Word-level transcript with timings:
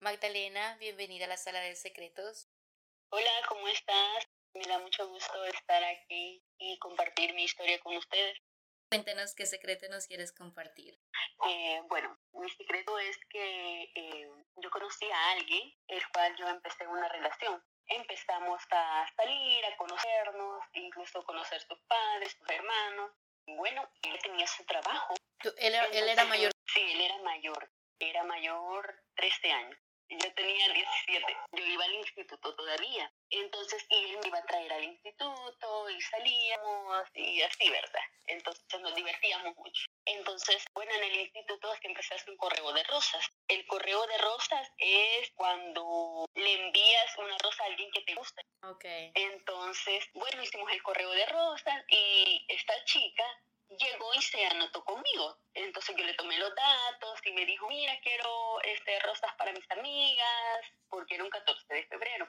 Magdalena, 0.00 0.76
bienvenida 0.78 1.24
a 1.24 1.28
la 1.28 1.38
sala 1.38 1.60
de 1.60 1.74
secretos. 1.76 2.50
Hola, 3.08 3.30
¿cómo 3.48 3.66
estás? 3.68 4.28
Me 4.52 4.64
da 4.66 4.78
mucho 4.80 5.08
gusto 5.08 5.44
estar 5.46 5.82
aquí 5.82 6.42
y 6.58 6.78
compartir 6.78 7.32
mi 7.32 7.44
historia 7.44 7.80
con 7.80 7.96
ustedes. 7.96 8.38
Cuéntanos 8.94 9.34
qué 9.34 9.44
secreto 9.44 9.88
nos 9.88 10.06
quieres 10.06 10.30
compartir. 10.30 10.96
Eh, 11.48 11.82
bueno, 11.88 12.16
mi 12.34 12.48
secreto 12.50 12.96
es 13.00 13.18
que 13.28 13.90
eh, 13.92 14.30
yo 14.54 14.70
conocí 14.70 15.04
a 15.10 15.30
alguien, 15.32 15.74
el 15.88 16.00
cual 16.10 16.36
yo 16.36 16.46
empecé 16.46 16.86
una 16.86 17.08
relación. 17.08 17.60
Empezamos 17.88 18.62
a 18.70 19.04
salir, 19.16 19.66
a 19.66 19.76
conocernos, 19.76 20.62
incluso 20.74 21.24
conocer 21.24 21.60
sus 21.62 21.80
padres, 21.88 22.36
sus 22.38 22.48
hermanos. 22.48 23.10
Bueno, 23.48 23.82
él 24.02 24.16
tenía 24.22 24.46
su 24.46 24.64
trabajo. 24.64 25.14
él, 25.56 25.74
él 25.74 26.08
era 26.08 26.24
mayor? 26.26 26.52
Sí, 26.72 26.80
él 26.80 27.00
era 27.00 27.18
mayor. 27.18 27.68
Era 27.98 28.22
mayor 28.22 29.02
13 29.16 29.50
años 29.50 29.78
yo 30.18 30.32
tenía 30.34 30.68
17, 30.72 31.36
yo 31.52 31.64
iba 31.64 31.84
al 31.84 31.94
instituto 31.94 32.54
todavía. 32.54 33.12
Entonces, 33.30 33.84
y 33.90 34.04
él 34.04 34.18
me 34.22 34.28
iba 34.28 34.38
a 34.38 34.46
traer 34.46 34.72
al 34.72 34.84
instituto 34.84 35.90
y 35.90 36.00
salíamos 36.00 37.08
y 37.14 37.42
así, 37.42 37.70
¿verdad? 37.70 38.02
Entonces 38.26 38.80
nos 38.80 38.94
divertíamos 38.94 39.56
mucho. 39.56 39.86
Entonces, 40.06 40.64
bueno, 40.74 40.92
en 40.94 41.04
el 41.04 41.20
instituto 41.20 41.74
siempre 41.76 42.02
se 42.02 42.14
hace 42.14 42.30
un 42.30 42.36
correo 42.36 42.72
de 42.72 42.82
rosas. 42.84 43.26
El 43.48 43.66
correo 43.66 44.06
de 44.06 44.18
rosas 44.18 44.70
es 44.78 45.30
cuando 45.34 46.26
le 46.34 46.52
envías 46.66 47.18
una 47.18 47.36
rosa 47.38 47.64
a 47.64 47.66
alguien 47.66 47.90
que 47.90 48.02
te 48.02 48.14
gusta. 48.14 48.42
Ok. 48.62 48.84
Entonces, 49.14 50.04
bueno, 50.14 50.42
hicimos 50.42 50.70
el 50.72 50.82
correo 50.82 51.10
de 51.10 51.26
rosas 51.26 51.84
y 51.88 52.44
esta 52.48 52.84
chica 52.84 53.24
llegó 53.78 54.14
y 54.14 54.22
se 54.22 54.44
anotó 54.46 54.84
conmigo. 54.84 55.36
Entonces 55.54 55.94
yo 55.96 56.04
le 56.04 56.14
tomé 56.14 56.38
los 56.38 56.54
datos 56.54 57.20
y 57.24 57.32
me 57.32 57.46
dijo, 57.46 57.68
mira, 57.68 57.98
quiero 58.00 58.60
este, 58.62 58.98
rosas 59.00 59.34
para 59.36 59.52
mis 59.52 59.70
amigas, 59.70 60.60
porque 60.88 61.14
era 61.14 61.24
un 61.24 61.30
14 61.30 61.74
de 61.74 61.86
febrero. 61.86 62.28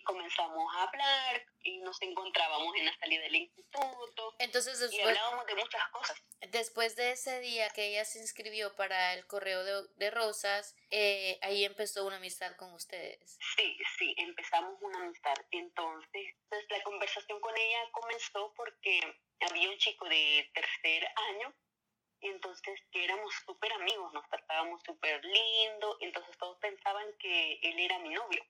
Y 0.00 0.02
comenzamos 0.04 0.74
a 0.74 0.82
hablar 0.84 1.46
y 1.62 1.78
nos 1.78 2.00
encontrábamos 2.00 2.74
en 2.76 2.86
la 2.86 2.96
salida 2.98 3.20
del 3.22 3.36
instituto. 3.36 4.34
Entonces 4.38 4.78
después, 4.78 4.98
y 4.98 5.02
hablábamos 5.02 5.44
de 5.46 5.54
muchas 5.56 5.88
cosas. 5.90 6.22
Después 6.48 6.96
de 6.96 7.12
ese 7.12 7.40
día 7.40 7.68
que 7.70 7.88
ella 7.88 8.04
se 8.06 8.18
inscribió 8.18 8.74
para 8.76 9.12
el 9.12 9.26
correo 9.26 9.62
de, 9.64 9.88
de 9.96 10.10
rosas, 10.10 10.74
eh, 10.90 11.38
ahí 11.42 11.64
empezó 11.64 12.06
una 12.06 12.16
amistad 12.16 12.56
con 12.56 12.72
ustedes. 12.72 13.38
Sí, 13.56 13.76
sí, 13.98 14.14
empezamos 14.16 14.80
una 14.80 15.04
amistad. 15.04 15.34
Entonces, 15.50 16.34
pues, 16.48 16.64
la 16.70 16.82
conversación 16.82 17.38
con 17.40 17.56
ella 17.56 17.90
comenzó 17.92 18.54
porque 18.54 19.00
había 19.40 19.68
un 19.68 19.76
chico 19.78 20.06
de 20.06 20.50
tercer 20.54 21.06
año, 21.30 21.54
entonces 22.22 22.80
que 22.90 23.04
éramos 23.04 23.34
súper 23.46 23.72
amigos, 23.74 24.12
nos 24.12 24.28
tratábamos 24.28 24.82
súper 24.82 25.22
lindo, 25.24 25.96
entonces 26.00 26.36
todos 26.38 26.58
pensaban 26.58 27.06
que 27.18 27.60
él 27.62 27.78
era 27.78 27.98
mi 27.98 28.10
novio. 28.10 28.44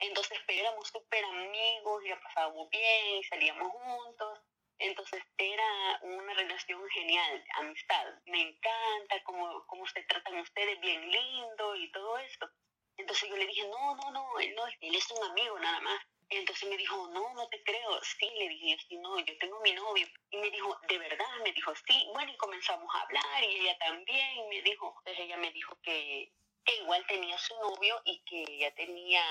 Entonces, 0.00 0.38
pero 0.46 0.60
éramos 0.60 0.88
súper 0.88 1.24
amigos 1.24 2.04
y 2.04 2.08
la 2.08 2.20
pasábamos 2.20 2.70
bien 2.70 3.16
y 3.18 3.24
salíamos 3.24 3.72
juntos. 3.72 4.40
Entonces 4.78 5.22
era 5.36 5.98
una 6.02 6.34
relación 6.34 6.88
genial, 6.90 7.44
amistad. 7.54 8.06
Me 8.26 8.42
encanta 8.42 9.22
cómo, 9.24 9.66
cómo 9.66 9.86
se 9.88 10.02
tratan 10.04 10.38
ustedes, 10.38 10.78
bien 10.80 11.10
lindo 11.10 11.74
y 11.74 11.90
todo 11.90 12.18
esto. 12.18 12.48
Entonces 12.96 13.28
yo 13.28 13.36
le 13.36 13.46
dije, 13.46 13.66
no, 13.68 13.96
no, 13.96 14.10
no, 14.12 14.38
él 14.38 14.54
no, 14.54 14.66
él 14.66 14.94
es 14.94 15.10
un 15.10 15.30
amigo 15.30 15.58
nada 15.58 15.80
más. 15.80 16.00
Entonces 16.30 16.68
me 16.68 16.76
dijo, 16.76 17.08
no, 17.08 17.34
no 17.34 17.48
te 17.48 17.62
creo. 17.64 18.00
Sí, 18.02 18.28
le 18.38 18.48
dije, 18.48 18.76
sí, 18.86 18.96
no, 18.98 19.18
yo 19.18 19.38
tengo 19.38 19.58
mi 19.60 19.72
novio. 19.72 20.06
Y 20.30 20.36
me 20.36 20.50
dijo, 20.50 20.78
¿de 20.86 20.98
verdad? 20.98 21.26
Me 21.42 21.52
dijo, 21.52 21.72
sí. 21.86 22.06
Bueno, 22.12 22.30
y 22.32 22.36
comenzamos 22.36 22.94
a 22.94 23.00
hablar 23.00 23.44
y 23.44 23.60
ella 23.60 23.78
también. 23.78 24.48
me 24.48 24.62
dijo, 24.62 24.94
entonces 24.98 25.24
ella 25.24 25.36
me 25.38 25.50
dijo 25.52 25.76
que, 25.82 26.32
igual 26.76 27.04
tenía 27.06 27.38
su 27.38 27.54
novio 27.56 28.00
y 28.04 28.18
que 28.24 28.44
ella 28.48 28.74
tenía 28.74 29.22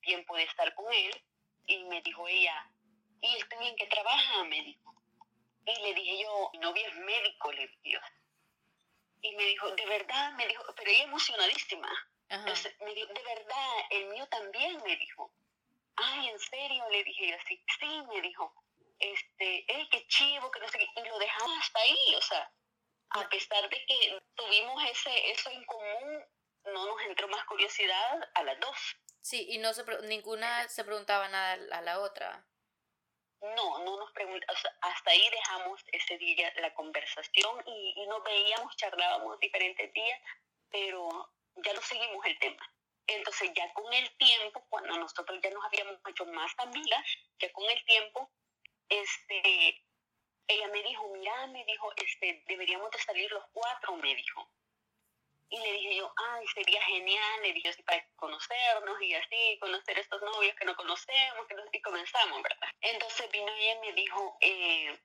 tiempo 0.00 0.36
de 0.36 0.44
estar 0.44 0.74
con 0.74 0.92
él. 0.92 1.24
Y 1.66 1.84
me 1.84 2.02
dijo 2.02 2.28
ella, 2.28 2.70
¿y 3.20 3.34
él 3.34 3.48
también 3.48 3.76
que 3.76 3.86
trabaja? 3.86 4.44
Me 4.44 4.62
dijo. 4.62 4.94
Y 5.66 5.82
le 5.82 5.94
dije 5.94 6.22
yo, 6.22 6.50
mi 6.52 6.58
novio 6.58 6.86
es 6.86 6.94
médico, 6.96 7.52
le 7.52 7.66
dije 7.82 8.00
Y 9.22 9.34
me 9.34 9.44
dijo, 9.44 9.70
¿de 9.70 9.86
verdad? 9.86 10.32
Me 10.32 10.46
dijo, 10.46 10.62
pero 10.76 10.90
ella 10.90 11.04
emocionadísima. 11.04 11.90
Entonces 12.28 12.74
me 12.80 12.94
dijo, 12.94 13.12
¿de 13.12 13.22
verdad? 13.22 13.74
El 13.90 14.06
mío 14.06 14.26
también, 14.28 14.82
me 14.82 14.96
dijo 14.96 15.32
ay, 15.96 16.28
¿en 16.28 16.38
serio? 16.38 16.84
Le 16.90 17.04
dije 17.04 17.28
yo 17.28 17.36
así, 17.36 17.62
sí, 17.78 18.02
me 18.08 18.20
dijo, 18.20 18.52
este, 18.98 19.64
hey, 19.68 19.88
qué 19.90 20.06
chivo, 20.06 20.50
que 20.50 20.60
no 20.60 20.68
sé 20.68 20.78
qué, 20.78 20.88
y 20.96 21.08
lo 21.08 21.18
dejamos 21.18 21.58
hasta 21.60 21.80
ahí, 21.80 22.14
o 22.16 22.22
sea, 22.22 22.50
a 23.10 23.28
pesar 23.28 23.68
de 23.68 23.84
que 23.86 24.22
tuvimos 24.34 24.82
ese, 24.90 25.30
eso 25.30 25.50
en 25.50 25.64
común, 25.64 26.23
no 26.74 26.86
nos 26.86 27.00
entró 27.02 27.28
más 27.28 27.44
curiosidad 27.46 28.30
a 28.34 28.42
las 28.42 28.60
dos. 28.60 28.96
Sí, 29.22 29.46
y 29.48 29.58
no 29.58 29.72
se, 29.72 29.84
ninguna 30.02 30.68
se 30.68 30.84
preguntaba 30.84 31.28
nada 31.28 31.52
a 31.72 31.80
la 31.80 32.00
otra. 32.00 32.46
No, 33.40 33.78
no 33.84 33.96
nos 33.98 34.12
sea, 34.12 34.78
hasta 34.82 35.10
ahí 35.10 35.30
dejamos 35.30 35.80
ese 35.92 36.18
día 36.18 36.52
la 36.56 36.74
conversación 36.74 37.62
y, 37.66 37.94
y 37.96 38.06
nos 38.06 38.22
veíamos, 38.22 38.76
charlábamos 38.76 39.38
diferentes 39.38 39.92
días, 39.92 40.20
pero 40.70 41.32
ya 41.56 41.72
no 41.72 41.80
seguimos 41.80 42.24
el 42.26 42.38
tema. 42.38 42.70
Entonces 43.06 43.50
ya 43.54 43.72
con 43.74 43.92
el 43.92 44.16
tiempo, 44.16 44.64
cuando 44.70 44.96
nosotros 44.96 45.38
ya 45.42 45.50
nos 45.50 45.64
habíamos 45.64 45.98
hecho 46.08 46.24
más 46.26 46.52
amigas, 46.58 47.04
ya 47.38 47.52
con 47.52 47.64
el 47.70 47.84
tiempo, 47.84 48.30
este, 48.88 49.84
ella 50.48 50.68
me 50.68 50.82
dijo, 50.82 51.08
mira, 51.12 51.46
me 51.48 51.64
dijo, 51.64 51.92
este, 51.96 52.42
deberíamos 52.46 52.90
de 52.90 52.98
salir 52.98 53.30
los 53.30 53.44
cuatro, 53.52 53.96
me 53.96 54.14
dijo. 54.14 54.50
Y 55.50 55.58
le 55.58 55.72
dije 55.72 55.96
yo, 55.96 56.12
ay, 56.16 56.46
sería 56.48 56.82
genial, 56.82 57.42
le 57.42 57.52
dije 57.52 57.68
así 57.68 57.82
para 57.82 58.04
conocernos 58.16 59.00
y 59.02 59.14
así, 59.14 59.58
conocer 59.60 59.98
estos 59.98 60.20
novios 60.22 60.54
que 60.56 60.64
no 60.64 60.74
conocemos, 60.74 61.46
que 61.46 61.56
y 61.72 61.82
comenzamos, 61.82 62.42
¿verdad? 62.42 62.68
Entonces 62.80 63.30
vino 63.30 63.52
ella 63.52 63.74
y 63.74 63.78
me 63.86 63.92
dijo, 63.92 64.36
eh, 64.40 64.98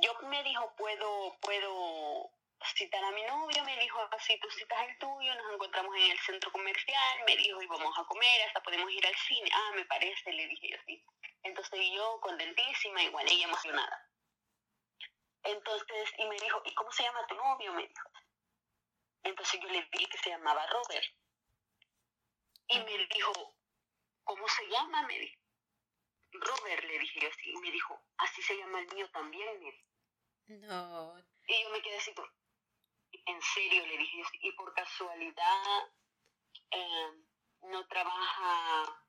yo 0.00 0.14
me 0.22 0.42
dijo, 0.42 0.74
puedo, 0.76 1.36
puedo 1.40 2.30
citar 2.76 3.04
a 3.04 3.10
mi 3.10 3.22
novio, 3.24 3.64
me 3.64 3.76
dijo, 3.78 3.98
si 4.20 4.38
tú 4.38 4.50
citas 4.50 4.88
el 4.88 4.98
tuyo, 4.98 5.34
nos 5.34 5.54
encontramos 5.54 5.94
en 5.96 6.10
el 6.12 6.18
centro 6.20 6.50
comercial, 6.52 7.24
me 7.26 7.36
dijo, 7.36 7.60
y 7.62 7.66
vamos 7.66 7.96
a 7.98 8.04
comer, 8.04 8.42
hasta 8.46 8.62
podemos 8.62 8.90
ir 8.90 9.06
al 9.06 9.16
cine. 9.16 9.50
Ah, 9.52 9.72
me 9.74 9.84
parece, 9.84 10.32
le 10.32 10.46
dije 10.46 10.68
yo 10.70 10.76
sí. 10.86 11.04
Entonces 11.42 11.80
yo 11.92 12.20
contentísima, 12.20 13.02
igual 13.02 13.26
ella 13.28 13.46
emocionada. 13.46 14.08
Entonces, 15.44 16.10
y 16.18 16.24
me 16.26 16.36
dijo, 16.36 16.62
¿y 16.64 16.74
cómo 16.74 16.92
se 16.92 17.02
llama 17.02 17.26
tu 17.26 17.34
novio? 17.34 17.72
Me 17.72 17.86
dijo. 17.86 18.11
Entonces 19.22 19.60
yo 19.60 19.68
le 19.68 19.88
dije 19.92 20.08
que 20.08 20.18
se 20.18 20.30
llamaba 20.30 20.66
Robert. 20.66 21.06
Y 22.68 22.78
me 22.78 23.06
dijo, 23.06 23.56
¿cómo 24.24 24.48
se 24.48 24.66
llama? 24.68 25.02
Me 25.06 25.18
dijo. 25.18 25.40
Robert, 26.32 26.84
le 26.84 26.98
dije 26.98 27.20
yo 27.20 27.28
así. 27.28 27.50
Y 27.50 27.56
me 27.58 27.70
dijo, 27.70 28.00
así 28.18 28.42
se 28.42 28.56
llama 28.56 28.80
el 28.80 28.94
mío 28.94 29.08
también, 29.10 29.60
me 29.60 29.70
dijo. 29.70 29.86
No. 30.46 31.18
Y 31.46 31.62
yo 31.62 31.70
me 31.70 31.82
quedé 31.82 31.96
así, 31.98 32.14
en 33.26 33.42
serio, 33.42 33.86
le 33.86 33.98
dije, 33.98 34.22
y 34.40 34.52
por 34.52 34.72
casualidad 34.74 35.92
em, 36.70 37.26
no 37.62 37.86
trabaja 37.86 39.06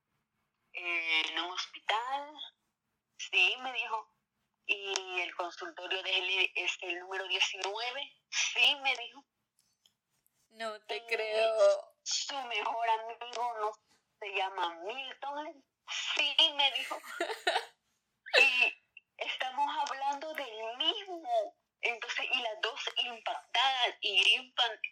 en 0.74 1.40
un 1.40 1.52
hospital. 1.52 2.34
Sí, 3.18 3.56
me 3.62 3.74
dijo. 3.74 4.10
Y 4.66 5.20
el 5.22 5.36
consultorio 5.36 6.02
de 6.04 6.18
él 6.18 6.52
es 6.56 6.78
el 6.82 7.00
número 7.00 7.28
19. 7.28 8.14
Sí, 8.30 8.76
me 8.82 8.96
dijo. 8.96 9.26
No 10.54 10.80
te 10.82 11.04
creo. 11.08 11.96
Su 12.04 12.36
mejor 12.36 12.90
amigo 12.90 13.54
no 13.60 13.72
se 14.20 14.36
llama 14.36 14.70
Milton. 14.86 15.66
Sí, 16.16 16.36
me 16.56 16.72
dijo. 16.74 16.98
y 18.40 18.74
estamos 19.18 19.68
hablando 19.82 20.34
del 20.34 20.78
mismo. 20.78 21.56
Entonces, 21.82 22.26
y 22.32 22.42
las 22.42 22.62
dos 22.62 22.80
impactadas 22.98 23.98
y 24.02 24.36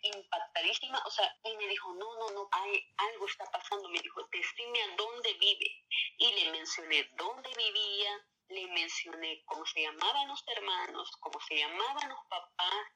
impactadísimas, 0.04 1.02
o 1.06 1.12
sea, 1.12 1.34
y 1.44 1.56
me 1.56 1.68
dijo, 1.68 1.94
no, 1.94 2.16
no, 2.18 2.30
no, 2.32 2.50
hay, 2.52 2.94
algo 2.98 3.28
está 3.28 3.46
pasando, 3.46 3.88
me 3.90 4.00
dijo, 4.00 4.28
decime 4.32 4.82
a 4.82 4.96
dónde 4.98 5.34
vive. 5.36 5.86
Y 6.18 6.34
le 6.34 6.52
mencioné 6.52 7.08
dónde 7.14 7.50
vivía, 7.56 8.28
le 8.50 8.68
mencioné 8.68 9.44
cómo 9.46 9.66
se 9.68 9.84
llamaban 9.84 10.28
los 10.28 10.44
hermanos, 10.48 11.12
cómo 11.22 11.40
se 11.42 11.60
llamaban 11.60 12.10
los 12.10 12.26
papás, 12.28 12.88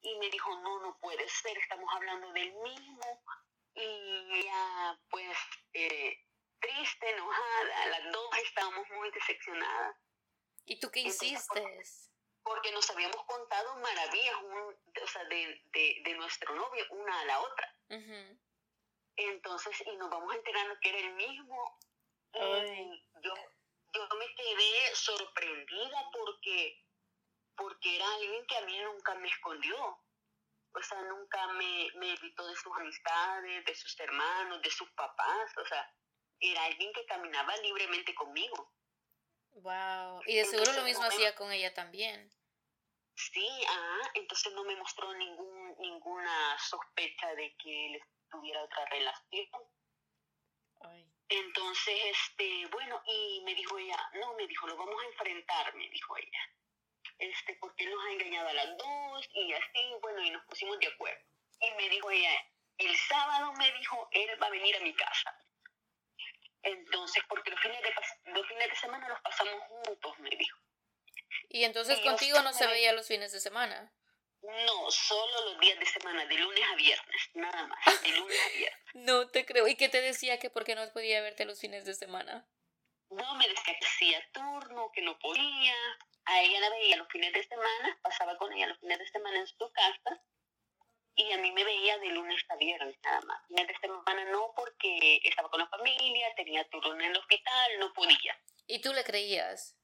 y 0.00 0.18
me 0.18 0.30
dijo, 0.30 0.50
no, 0.60 0.80
no 0.80 0.98
puede 1.00 1.28
ser, 1.28 1.56
estamos 1.58 1.88
hablando 1.94 2.32
del 2.32 2.52
mismo. 2.54 3.22
Y 3.74 4.40
ella, 4.40 4.98
pues, 5.10 5.36
eh, 5.72 6.24
triste, 6.60 7.10
enojada, 7.10 7.86
las 7.86 8.12
dos 8.12 8.38
estábamos 8.44 8.88
muy 8.90 9.10
decepcionadas. 9.10 9.96
¿Y 10.64 10.80
tú 10.80 10.90
qué 10.90 11.00
hiciste? 11.00 11.82
porque 12.48 12.72
nos 12.72 12.88
habíamos 12.90 13.22
contado 13.26 13.76
maravillas 13.76 14.36
o 15.02 15.06
sea, 15.06 15.24
de, 15.24 15.62
de, 15.72 16.00
de, 16.04 16.14
nuestro 16.14 16.54
novio 16.54 16.84
una 16.90 17.20
a 17.20 17.24
la 17.26 17.40
otra. 17.40 17.76
Entonces, 19.16 19.82
y 19.86 19.96
nos 19.96 20.10
vamos 20.10 20.34
enterando 20.34 20.74
que 20.80 20.88
era 20.88 20.98
el 20.98 21.14
mismo. 21.14 21.78
Y 22.32 23.06
yo, 23.22 23.34
yo 23.92 24.08
me 24.18 24.34
quedé 24.34 24.94
sorprendida 24.94 26.10
porque, 26.12 26.84
porque 27.58 27.96
era 27.96 28.06
alguien 28.14 28.46
que 28.46 28.56
a 28.56 28.64
mí 28.64 28.80
nunca 28.80 29.14
me 29.16 29.28
escondió. 29.28 29.76
O 30.72 30.82
sea, 30.82 31.02
nunca 31.02 31.46
me, 31.48 31.88
me 31.96 32.12
evitó 32.14 32.46
de 32.46 32.54
sus 32.56 32.72
amistades, 32.76 33.64
de 33.64 33.74
sus 33.74 33.98
hermanos, 34.00 34.62
de 34.62 34.70
sus 34.70 34.88
papás. 34.92 35.56
O 35.58 35.66
sea, 35.66 35.92
era 36.38 36.64
alguien 36.64 36.92
que 36.92 37.04
caminaba 37.06 37.56
libremente 37.58 38.14
conmigo. 38.14 38.72
Wow. 39.50 40.22
Y 40.26 40.36
de 40.36 40.44
seguro 40.44 40.72
lo 40.72 40.84
mismo 40.84 41.04
hacía 41.04 41.34
con 41.34 41.50
ella 41.50 41.74
también. 41.74 42.30
Sí, 43.16 43.48
ah, 43.68 44.10
entonces 44.14 44.52
no 44.52 44.62
me 44.62 44.76
mostró 44.76 45.12
ningún, 45.14 45.76
ninguna 45.80 46.56
sospecha 46.60 47.34
de 47.34 47.56
que 47.56 47.86
él 47.86 48.02
tuviera 48.30 48.62
otra 48.62 48.84
relación. 48.86 49.48
Entonces, 51.28 51.94
este, 52.04 52.66
bueno, 52.70 53.02
y 53.04 53.42
me 53.44 53.54
dijo 53.54 53.76
ella, 53.76 53.98
no, 54.14 54.34
me 54.34 54.46
dijo, 54.46 54.68
lo 54.68 54.76
vamos 54.76 55.02
a 55.02 55.06
enfrentar, 55.06 55.74
me 55.74 55.88
dijo 55.90 56.16
ella. 56.16 56.38
Este, 57.18 57.54
porque 57.60 57.84
él 57.84 57.90
nos 57.90 58.04
ha 58.04 58.12
engañado 58.12 58.48
a 58.48 58.52
las 58.52 58.76
dos 58.76 59.28
y 59.32 59.52
así, 59.52 59.94
bueno, 60.00 60.22
y 60.22 60.30
nos 60.30 60.44
pusimos 60.46 60.78
de 60.78 60.86
acuerdo. 60.86 61.20
Y 61.60 61.70
me 61.72 61.88
dijo 61.88 62.10
ella, 62.10 62.30
el 62.78 62.96
sábado 62.96 63.52
me 63.54 63.72
dijo, 63.72 64.08
él 64.12 64.42
va 64.42 64.46
a 64.46 64.50
venir 64.50 64.76
a 64.76 64.80
mi 64.80 64.94
casa. 64.94 65.36
Entonces, 66.62 67.22
porque 67.28 67.50
los 67.50 67.60
fines 67.60 67.80
de, 67.82 68.32
los 68.32 68.46
fines 68.46 68.68
de 68.68 68.76
semana 68.76 69.08
los 69.08 69.20
pasamos 69.20 69.60
juntos, 69.68 70.18
me 70.20 70.30
dijo. 70.30 70.58
¿Y 71.48 71.64
entonces 71.64 72.00
contigo 72.00 72.40
no 72.42 72.52
se 72.52 72.66
veía 72.66 72.92
los 72.92 73.06
fines 73.06 73.32
de 73.32 73.40
semana? 73.40 73.92
No, 74.42 74.90
solo 74.90 75.50
los 75.50 75.60
días 75.60 75.78
de 75.80 75.86
semana, 75.86 76.24
de 76.24 76.34
lunes 76.36 76.64
a 76.72 76.76
viernes, 76.76 77.30
nada 77.34 77.66
más, 77.66 78.02
de 78.02 78.08
lunes 78.10 78.40
a 78.40 78.56
viernes. 78.56 78.84
no 78.94 79.28
te 79.28 79.44
creo. 79.44 79.66
¿Y 79.66 79.76
qué 79.76 79.88
te 79.88 80.00
decía 80.00 80.38
que 80.38 80.50
por 80.50 80.64
qué 80.64 80.74
no 80.74 80.88
podía 80.92 81.20
verte 81.20 81.44
los 81.44 81.58
fines 81.60 81.84
de 81.84 81.94
semana? 81.94 82.46
No, 83.10 83.34
me 83.34 83.48
decía 83.48 83.76
que 83.78 83.86
hacía 83.86 84.32
turno, 84.32 84.90
que 84.92 85.02
no 85.02 85.18
podía. 85.18 85.74
A 86.26 86.42
ella 86.42 86.60
la 86.60 86.70
veía 86.70 86.96
los 86.96 87.08
fines 87.08 87.32
de 87.32 87.42
semana, 87.42 87.98
pasaba 88.02 88.36
con 88.36 88.52
ella 88.52 88.66
los 88.66 88.78
fines 88.78 88.98
de 88.98 89.08
semana 89.08 89.38
en 89.38 89.46
su 89.46 89.72
casa 89.72 90.22
y 91.18 91.32
a 91.32 91.38
mí 91.38 91.50
me 91.52 91.64
veía 91.64 91.98
de 91.98 92.08
lunes 92.10 92.40
a 92.48 92.56
viernes 92.56 92.96
nada 93.02 93.20
más. 93.22 93.44
Fines 93.48 93.66
de 93.66 93.76
semana 93.80 94.24
no 94.26 94.52
porque 94.54 95.20
estaba 95.24 95.50
con 95.50 95.60
la 95.60 95.68
familia, 95.68 96.32
tenía 96.36 96.68
turno 96.70 96.94
en 96.94 97.10
el 97.10 97.16
hospital, 97.16 97.70
no 97.80 97.92
podía. 97.92 98.38
¿Y 98.66 98.80
tú 98.80 98.92
le 98.92 99.02
creías? 99.02 99.76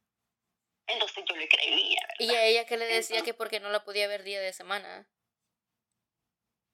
Entonces 0.86 1.24
yo 1.26 1.34
le 1.34 1.48
creía. 1.48 2.00
¿verdad? 2.02 2.16
¿Y 2.20 2.36
a 2.36 2.44
ella 2.44 2.66
qué 2.66 2.76
le 2.76 2.86
decía 2.86 3.22
que 3.22 3.34
porque 3.34 3.58
no 3.58 3.70
la 3.70 3.84
podía 3.84 4.06
ver 4.06 4.22
día 4.22 4.40
de 4.40 4.52
semana? 4.52 5.08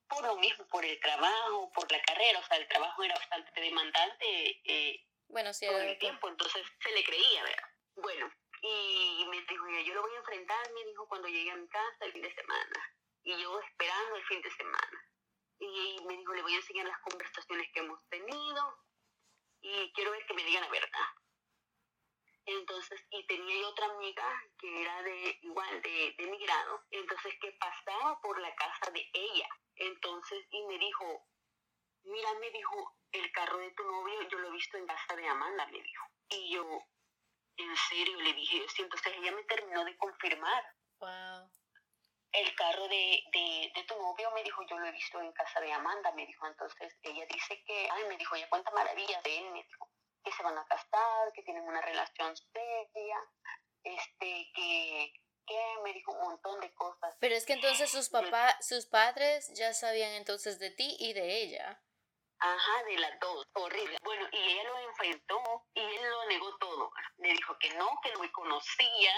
Por 0.09 0.25
lo 0.25 0.37
mismo, 0.37 0.67
por 0.67 0.85
el 0.85 0.99
trabajo, 1.01 1.73
por 1.73 1.91
la 1.91 2.03
carrera, 2.03 2.41
o 2.41 2.45
sea, 2.45 2.59
el 2.59 2.69
trabajo 2.69 3.03
era 3.03 3.15
bastante 3.15 3.61
demandante 3.61 4.61
eh, 4.65 5.07
bueno, 5.31 5.53
sí, 5.53 5.67
todo 5.67 5.79
el 5.79 5.99
tiempo, 5.99 6.29
entonces 6.29 6.67
se 6.83 6.93
le 6.93 7.05
creía, 7.05 7.43
¿verdad? 7.43 7.69
Bueno, 7.97 8.31
y 8.63 9.27
me 9.31 9.41
dijo, 9.43 9.69
yo 9.87 9.95
lo 9.95 10.03
voy 10.03 10.15
a 10.15 10.19
enfrentar, 10.19 10.73
me 10.73 10.85
dijo, 10.85 11.07
cuando 11.09 11.29
llegue 11.29 11.51
a 11.51 11.57
mi 11.57 11.69
casa 11.69 12.05
el 12.05 12.13
fin 12.13 12.23
de 12.23 12.35
semana. 12.35 12.95
Y 13.23 13.41
yo 13.41 13.61
esperando 13.61 14.17
el 14.17 14.25
fin 14.25 14.43
de 14.43 14.51
semana. 14.51 15.07
Y 15.59 15.99
me 16.07 16.17
dijo, 16.17 16.35
le 16.35 16.43
voy 16.43 16.55
a 16.55 16.57
enseñar 16.57 16.87
las 16.87 17.01
conversaciones 17.01 17.69
que 17.73 17.81
hemos 17.81 18.07
tenido 18.09 18.79
y 19.61 19.93
quiero 19.93 20.11
ver 20.11 20.25
que 20.27 20.35
me 20.35 20.45
digan 20.45 20.63
la 20.63 20.71
verdad. 20.71 21.09
Entonces, 22.47 23.07
y 23.11 23.27
tenía 23.27 23.69
otra 23.69 23.87
amiga 23.87 24.25
que 24.59 24.83
era 24.83 25.03
de 25.03 25.39
igual 25.43 25.83
de, 25.83 26.15
de 26.19 26.27
mi 26.31 26.39
grado, 26.39 26.83
entonces 26.91 27.35
que 27.41 27.53
pasaba 27.53 28.19
por 28.21 28.41
la 28.41 28.55
casa 28.57 28.91
de 28.91 29.09
ella. 29.13 29.49
Entonces, 29.77 30.47
y 30.51 30.63
me 30.67 30.79
dijo, 30.79 31.27
mira, 32.05 32.35
me 32.41 32.51
dijo, 32.51 32.97
el 33.13 33.33
carro 33.33 33.59
de 33.59 33.71
tu 33.73 33.85
novio 33.85 34.23
yo 34.29 34.39
lo 34.39 34.49
he 34.49 34.53
visto 34.53 34.77
en 34.77 34.87
casa 34.87 35.17
de 35.17 35.27
Amanda, 35.27 35.67
me 35.67 35.83
dijo. 35.83 36.07
Y 36.29 36.55
yo, 36.55 36.65
en 37.57 37.77
serio, 37.77 38.21
le 38.21 38.33
dije, 38.33 38.65
sí, 38.69 38.83
entonces 38.83 39.13
ella 39.17 39.33
me 39.33 39.45
terminó 39.45 39.85
de 39.85 39.97
confirmar. 39.97 40.65
Wow. 40.99 41.51
El 42.33 42.55
carro 42.55 42.87
de, 42.87 43.23
de, 43.33 43.73
de, 43.75 43.85
tu 43.85 43.97
novio, 43.97 44.31
me 44.33 44.45
dijo, 44.45 44.63
yo 44.69 44.79
lo 44.79 44.87
he 44.87 44.93
visto 44.93 45.21
en 45.21 45.33
casa 45.33 45.61
de 45.61 45.73
Amanda, 45.73 46.13
me 46.13 46.27
dijo. 46.27 46.47
Entonces 46.47 46.97
ella 47.03 47.27
dice 47.27 47.63
que, 47.65 47.89
ay, 47.91 48.05
me 48.09 48.17
dijo, 48.17 48.37
ella 48.37 48.49
cuenta 48.49 48.71
maravillas 48.71 49.23
de 49.25 49.39
él, 49.39 49.51
me 49.51 49.63
dijo 49.65 49.89
que 50.23 50.33
se 50.33 50.43
van 50.43 50.57
a 50.57 50.67
casar, 50.67 51.33
que 51.35 51.43
tienen 51.43 51.65
una 51.65 51.81
relación 51.81 52.37
seria, 52.37 53.17
este, 53.83 54.53
que, 54.55 55.13
que 55.47 55.75
me 55.83 55.93
dijo 55.93 56.13
un 56.13 56.21
montón 56.21 56.61
de 56.61 56.73
cosas. 56.75 57.17
Pero 57.19 57.35
es 57.35 57.47
que 57.47 57.55
entonces 57.55 57.91
sus 57.91 58.11
papás, 58.11 58.55
sus 58.65 58.87
padres 58.87 59.51
ya 59.55 59.73
sabían 59.73 60.13
entonces 60.13 60.59
de 60.59 60.71
ti 60.71 60.97
y 61.01 61.15
de 61.15 61.43
ella. 61.43 61.83
Ajá, 62.41 62.85
de 62.85 62.99
las 62.99 63.21
dos, 63.21 63.47
horrible. 63.53 63.99
Bueno, 64.03 64.27
y 64.33 64.39
ella 64.39 64.65
lo 64.65 64.79
enfrentó 64.79 65.67
y 65.75 65.81
él 65.81 66.11
lo 66.11 66.27
negó 66.27 66.57
todo. 66.57 66.91
Le 67.19 67.33
dijo 67.33 67.59
que 67.59 67.71
no, 67.75 67.89
que 68.03 68.13
no 68.13 68.21
me 68.21 68.33
conocía. 68.33 69.15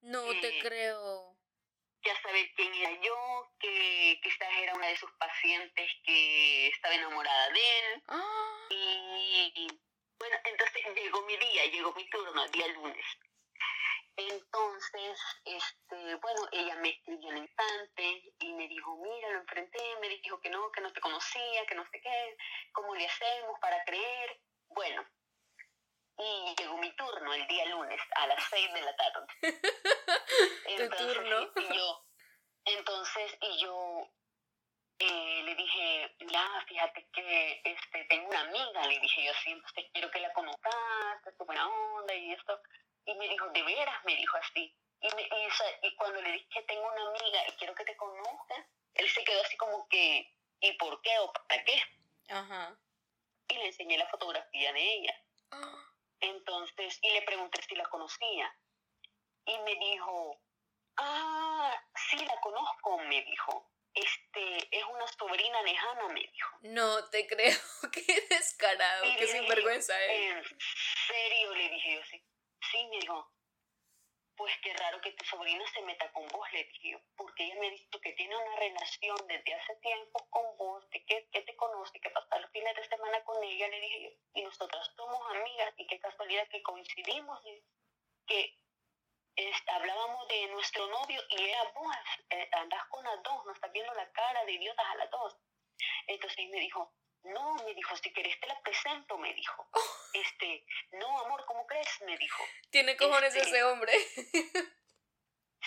No 0.00 0.28
te 0.40 0.58
creo. 0.60 1.36
Ya 2.02 2.20
saber 2.22 2.50
quién 2.54 2.72
era 2.74 2.92
yo, 3.02 3.52
que 3.58 4.18
quizás 4.22 4.48
era 4.56 4.74
una 4.74 4.86
de 4.86 4.96
sus 4.96 5.10
pacientes 5.12 5.90
que 6.04 6.68
estaba 6.68 6.94
enamorada 6.94 7.50
de 7.50 7.78
él. 7.78 8.02
¡Ah! 8.08 8.66
Y 8.70 9.68
bueno, 10.18 10.36
entonces 10.44 10.82
llegó 10.94 11.22
mi 11.22 11.36
día, 11.36 11.66
llegó 11.66 11.92
mi 11.92 12.08
turno, 12.08 12.44
el 12.44 12.50
día 12.50 12.66
lunes. 12.68 13.04
Entonces, 14.18 15.20
este, 15.44 16.16
bueno, 16.16 16.48
ella 16.50 16.74
me 16.76 16.88
escribió 16.88 17.30
al 17.30 17.38
instante 17.38 18.34
y 18.40 18.52
me 18.54 18.66
dijo, 18.66 18.96
mira, 18.96 19.30
lo 19.30 19.38
enfrenté, 19.38 19.78
me 20.00 20.08
dijo 20.08 20.40
que 20.40 20.50
no, 20.50 20.72
que 20.72 20.80
no 20.80 20.92
te 20.92 21.00
conocía, 21.00 21.64
que 21.66 21.76
no 21.76 21.86
sé 21.86 22.00
qué, 22.00 22.36
cómo 22.72 22.96
le 22.96 23.06
hacemos 23.06 23.60
para 23.60 23.84
creer. 23.84 24.40
Bueno, 24.70 25.06
y 26.18 26.54
llegó 26.58 26.78
mi 26.78 26.90
turno 26.96 27.32
el 27.32 27.46
día 27.46 27.66
lunes 27.66 28.00
a 28.16 28.26
las 28.26 28.42
seis 28.50 28.72
de 28.74 28.82
la 28.82 28.96
tarde. 28.96 29.26
Entonces, 30.66 31.14
turno? 31.14 31.52
Y 31.54 31.76
yo, 31.76 32.04
entonces, 32.64 33.38
y 33.40 33.62
yo 33.62 34.10
eh, 34.98 35.42
le 35.44 35.54
dije, 35.54 36.16
ya, 36.28 36.64
fíjate 36.66 37.08
que 37.12 37.60
este, 37.62 38.04
tengo 38.06 38.28
una 38.30 38.40
amiga, 38.40 38.84
le 38.88 38.98
dije 38.98 39.24
yo 39.24 39.32
sí, 39.44 39.52
entonces 39.52 39.84
quiero 39.92 40.10
que 40.10 40.18
la 40.18 40.32
conozcas, 40.32 41.24
es 41.24 41.38
buena 41.38 41.68
onda 41.68 42.14
y 42.14 42.32
esto. 42.32 42.60
Y 43.08 43.14
me 43.14 43.26
dijo, 43.26 43.48
de 43.48 43.62
veras, 43.62 44.04
me 44.04 44.14
dijo 44.16 44.36
así. 44.36 44.74
Y, 45.00 45.14
me, 45.14 45.22
y, 45.22 45.86
y 45.86 45.96
cuando 45.96 46.20
le 46.20 46.32
dije 46.32 46.48
que 46.50 46.62
tengo 46.62 46.86
una 46.86 47.08
amiga 47.08 47.48
y 47.48 47.52
quiero 47.52 47.74
que 47.74 47.84
te 47.84 47.96
conozca, 47.96 48.68
él 48.94 49.08
se 49.08 49.24
quedó 49.24 49.40
así 49.42 49.56
como 49.56 49.88
que, 49.88 50.34
¿y 50.60 50.72
por 50.74 51.00
qué 51.00 51.18
o 51.20 51.32
para 51.32 51.64
qué? 51.64 51.82
Ajá. 52.28 52.78
Y 53.48 53.54
le 53.54 53.66
enseñé 53.66 53.96
la 53.96 54.08
fotografía 54.08 54.72
de 54.74 54.94
ella. 54.94 55.24
Entonces, 56.20 56.98
y 57.00 57.10
le 57.12 57.22
pregunté 57.22 57.62
si 57.62 57.74
la 57.76 57.88
conocía. 57.88 58.54
Y 59.46 59.58
me 59.60 59.74
dijo, 59.76 60.38
ah, 60.98 61.82
sí 62.10 62.18
la 62.26 62.38
conozco, 62.42 62.98
me 62.98 63.22
dijo 63.22 63.70
este, 64.00 64.78
es 64.78 64.84
una 64.84 65.06
sobrina 65.08 65.62
lejana, 65.62 66.08
me 66.08 66.20
dijo. 66.20 66.58
No 66.62 67.08
te 67.10 67.26
creo, 67.26 67.56
qué 67.92 68.26
descarado, 68.28 69.04
qué 69.18 69.26
sinvergüenza 69.26 70.00
es. 70.04 70.36
En 70.36 70.58
serio, 71.06 71.54
le 71.54 71.68
dije 71.70 71.94
yo, 71.94 72.04
sí. 72.10 72.22
Sí, 72.70 72.86
me 72.88 72.98
dijo, 72.98 73.32
pues 74.36 74.52
qué 74.62 74.72
raro 74.74 75.00
que 75.00 75.12
tu 75.12 75.24
sobrina 75.24 75.64
se 75.72 75.82
meta 75.82 76.12
con 76.12 76.26
vos, 76.28 76.52
le 76.52 76.64
dije 76.64 76.90
yo, 76.90 76.98
porque 77.16 77.44
ella 77.44 77.60
me 77.60 77.68
ha 77.68 77.70
dicho 77.70 78.00
que 78.00 78.12
tiene 78.12 78.36
una 78.36 78.56
relación 78.56 79.16
desde 79.26 79.54
hace 79.54 79.74
tiempo 79.76 80.26
con 80.30 80.56
vos, 80.56 80.84
que, 80.90 81.28
que 81.32 81.42
te 81.42 81.56
conoce, 81.56 81.98
que 82.00 82.10
pasa 82.10 82.38
los 82.38 82.50
fines 82.50 82.76
de 82.76 82.88
semana 82.88 83.24
con 83.24 83.42
ella, 83.42 83.68
le 83.68 83.80
dije 83.80 84.02
yo, 84.02 84.10
y 84.34 84.42
nosotras 84.42 84.86
somos 84.94 85.20
amigas, 85.34 85.74
y 85.78 85.86
qué 85.86 85.98
casualidad 85.98 86.46
que 86.48 86.62
coincidimos, 86.62 87.40
que 88.26 88.54
hablábamos 89.68 90.28
de 90.28 90.46
nuestro 90.48 90.86
novio 90.88 91.20
y 91.30 91.42
era 91.42 91.64
vos, 91.74 91.96
eh, 92.30 92.48
andás 92.52 92.84
con 92.88 93.04
las 93.04 93.22
dos, 93.22 93.46
no 93.46 93.52
estás 93.52 93.72
viendo 93.72 93.94
la 93.94 94.10
cara 94.12 94.44
de 94.44 94.52
idiotas 94.52 94.86
a 94.86 94.96
las 94.96 95.10
dos. 95.10 95.36
Entonces 96.06 96.48
me 96.50 96.60
dijo, 96.60 96.92
no, 97.22 97.54
me 97.64 97.74
dijo, 97.74 97.96
si 97.96 98.12
querés 98.12 98.38
te 98.40 98.46
la 98.46 98.60
presento, 98.60 99.16
me 99.18 99.32
dijo. 99.34 99.68
Este, 100.12 100.64
no, 100.92 101.20
amor, 101.20 101.44
¿cómo 101.46 101.66
crees? 101.66 102.00
Me 102.02 102.16
dijo. 102.16 102.42
Tiene 102.70 102.96
cojones 102.96 103.34
Este, 103.34 103.48
ese 103.48 103.64
hombre. 103.64 103.92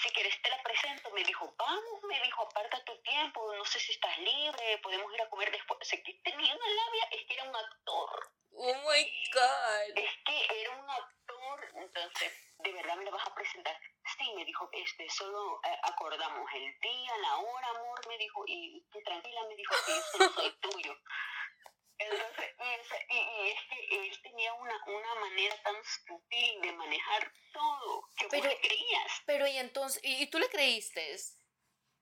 si 0.02 0.10
querés 0.14 0.42
te 0.42 0.50
la 0.50 0.62
presento, 0.64 1.12
me 1.12 1.24
dijo, 1.24 1.54
vamos, 1.58 2.04
me 2.08 2.20
dijo, 2.22 2.42
aparta 2.44 2.84
tu 2.86 2.98
tiempo, 3.04 3.54
no 3.56 3.66
sé 3.66 3.80
si 3.80 3.92
estás 3.92 4.18
libre, 4.18 4.80
podemos 4.82 5.14
ir 5.14 5.22
a 5.22 5.30
comer 5.30 5.52
después. 5.52 5.80
O 5.82 5.86
sea, 5.86 6.02
que 6.04 6.14
tenía 6.24 6.56
una 6.56 6.68
labia, 6.70 7.04
es 7.12 7.26
que 7.28 7.34
era 7.36 7.44
un 7.44 7.56
actor. 7.56 8.32
Oh 8.54 8.74
my 8.90 9.24
God. 9.34 9.98
Es 9.98 10.12
que 10.26 10.62
era 10.62 10.72
un 10.72 10.90
actor, 10.90 11.72
entonces, 11.76 12.34
¿de 12.58 12.72
verdad 12.74 12.96
me 12.98 13.06
lo 13.06 13.12
vas 13.12 13.26
a 13.28 13.34
presentar? 13.36 13.78
Sí, 14.18 14.34
me 14.36 14.44
dijo, 14.44 14.70
este, 14.74 15.10
solo 15.10 15.62
eh, 15.64 15.78
acordamos 15.84 16.50
el 16.54 16.80
día, 16.80 17.18
la 17.20 17.38
hora, 17.38 17.68
amor, 17.70 18.08
me 18.08 18.18
dijo, 18.18 18.44
y 18.48 18.84
tranquila, 19.06 19.42
me 19.48 19.56
dijo, 19.56 19.74
que 19.86 19.92
yo 19.94 20.02
solo 20.12 20.30
soy 20.34 20.52
tuyo. 20.60 20.98
Entonces, 21.98 22.56
y, 22.60 23.14
y, 23.14 23.18
y, 23.20 23.50
es 23.52 23.60
que 23.70 23.96
él 24.10 24.22
tenía 24.24 24.52
una, 24.54 24.76
una 24.88 25.16
manera 25.16 25.56
tan 25.62 25.76
sutil 25.86 26.62
de 26.62 26.72
manejar 26.74 27.32
todo, 27.54 28.10
que 28.18 28.28
Pero- 28.28 28.44
vos 28.44 28.54
le 28.54 28.60
creías. 28.60 29.22
Pero 29.28 29.48
y 29.48 29.58
entonces, 29.82 30.02
¿y 30.04 30.28
tú 30.28 30.38
le 30.38 30.48
creíste? 30.48 31.18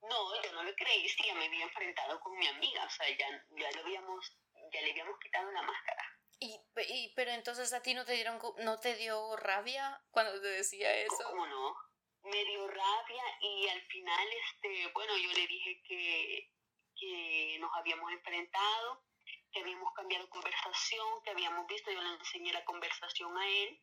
No, 0.02 0.44
yo 0.44 0.52
no 0.52 0.64
le 0.64 0.76
creí, 0.76 1.08
sí, 1.08 1.24
ya 1.26 1.34
me 1.36 1.46
había 1.46 1.64
enfrentado 1.64 2.20
con 2.20 2.38
mi 2.38 2.48
amiga, 2.48 2.84
o 2.86 2.90
sea, 2.90 3.08
ya, 3.10 3.28
ya 3.52 3.72
lo 3.72 3.82
habíamos 3.82 4.36
ya 4.72 4.82
le 4.82 4.92
habíamos 4.92 5.18
quitado 5.20 5.52
la 5.52 5.62
máscara. 5.62 6.04
Y, 6.40 6.60
y, 6.90 7.14
pero 7.16 7.32
entonces 7.32 7.72
a 7.74 7.82
ti 7.82 7.94
no 7.94 8.06
te 8.06 8.14
dieron 8.14 8.40
no 8.60 8.80
te 8.80 8.96
dio 8.96 9.36
rabia 9.38 10.02
cuando 10.12 10.40
te 10.42 10.48
decía 10.48 10.94
eso 10.94 11.18
cómo 11.30 11.48
no 11.48 11.76
me 12.24 12.46
dio 12.46 12.68
rabia 12.68 13.24
y 13.42 13.68
al 13.68 13.82
final 13.88 14.28
este 14.52 14.88
bueno 14.94 15.18
yo 15.18 15.32
le 15.34 15.48
dije 15.48 15.82
que 15.86 16.52
que 16.96 17.58
nos 17.60 17.72
habíamos 17.76 18.10
enfrentado 18.12 19.04
que 19.52 19.60
habíamos 19.60 19.92
cambiado 19.94 20.30
conversación 20.30 21.22
que 21.24 21.32
habíamos 21.32 21.68
visto 21.68 21.92
yo 21.92 22.02
le 22.02 22.10
enseñé 22.10 22.54
la 22.54 22.64
conversación 22.64 23.38
a 23.38 23.48
él 23.48 23.82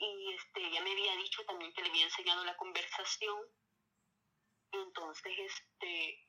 y 0.00 0.34
este 0.34 0.60
ella 0.66 0.82
me 0.82 0.92
había 0.92 1.16
dicho 1.16 1.44
también 1.44 1.72
que 1.72 1.82
le 1.82 1.90
había 1.90 2.04
enseñado 2.04 2.44
la 2.44 2.56
conversación 2.56 3.38
entonces 4.72 5.32
este 5.38 6.26